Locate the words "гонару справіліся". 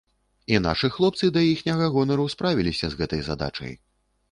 1.97-2.85